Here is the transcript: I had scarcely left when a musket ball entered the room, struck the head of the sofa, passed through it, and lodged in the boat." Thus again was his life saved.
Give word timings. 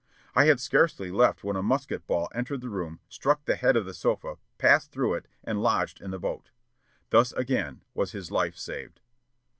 I 0.33 0.45
had 0.45 0.59
scarcely 0.59 1.11
left 1.11 1.43
when 1.43 1.55
a 1.55 1.61
musket 1.61 2.07
ball 2.07 2.27
entered 2.33 2.61
the 2.61 2.71
room, 2.71 3.01
struck 3.07 3.45
the 3.45 3.55
head 3.55 3.75
of 3.77 3.85
the 3.85 3.93
sofa, 3.93 4.37
passed 4.57 4.91
through 4.91 5.13
it, 5.13 5.27
and 5.43 5.61
lodged 5.61 6.01
in 6.01 6.09
the 6.09 6.17
boat." 6.17 6.49
Thus 7.11 7.33
again 7.33 7.83
was 7.93 8.11
his 8.11 8.31
life 8.31 8.57
saved. 8.57 8.99